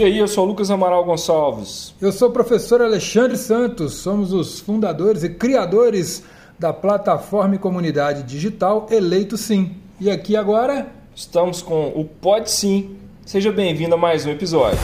[0.00, 1.94] E aí, eu sou o Lucas Amaral Gonçalves.
[2.00, 6.22] Eu sou o professor Alexandre Santos, somos os fundadores e criadores
[6.58, 9.76] da plataforma e comunidade digital Eleito Sim.
[10.00, 12.96] E aqui agora estamos com o Pode Sim.
[13.26, 14.80] Seja bem-vindo a mais um episódio.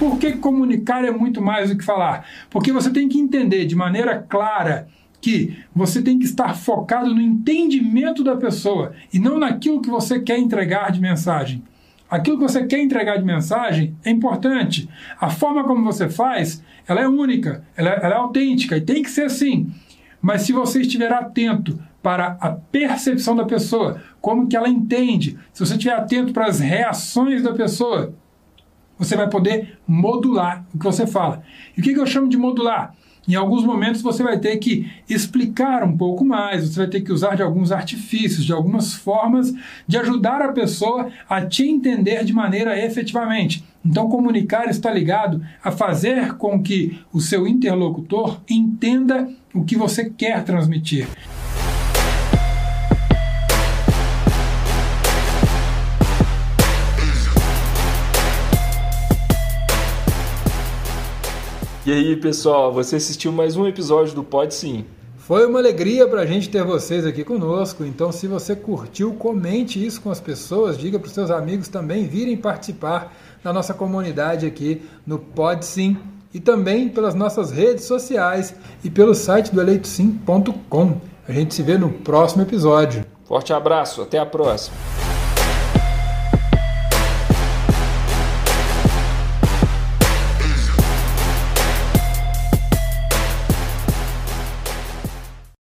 [0.00, 2.26] Por que comunicar é muito mais do que falar?
[2.48, 4.88] Porque você tem que entender de maneira clara
[5.20, 10.18] que você tem que estar focado no entendimento da pessoa e não naquilo que você
[10.18, 11.62] quer entregar de mensagem.
[12.10, 14.88] Aquilo que você quer entregar de mensagem é importante.
[15.20, 19.02] A forma como você faz, ela é única, ela é, ela é autêntica e tem
[19.02, 19.70] que ser assim.
[20.22, 25.60] Mas se você estiver atento para a percepção da pessoa, como que ela entende, se
[25.62, 28.14] você estiver atento para as reações da pessoa,
[29.00, 31.42] você vai poder modular o que você fala.
[31.76, 32.94] E o que eu chamo de modular?
[33.26, 37.12] Em alguns momentos você vai ter que explicar um pouco mais, você vai ter que
[37.12, 39.54] usar de alguns artifícios, de algumas formas
[39.86, 43.64] de ajudar a pessoa a te entender de maneira efetivamente.
[43.84, 50.10] Então, comunicar está ligado a fazer com que o seu interlocutor entenda o que você
[50.10, 51.08] quer transmitir.
[61.86, 64.84] E aí, pessoal, você assistiu mais um episódio do Pode Sim.
[65.16, 67.86] Foi uma alegria para a gente ter vocês aqui conosco.
[67.86, 72.06] Então, se você curtiu, comente isso com as pessoas, diga para os seus amigos também
[72.06, 75.96] virem participar da nossa comunidade aqui no Pode Sim
[76.34, 81.00] e também pelas nossas redes sociais e pelo site do eleitosim.com.
[81.26, 83.06] A gente se vê no próximo episódio.
[83.24, 84.89] Forte abraço, até a próxima.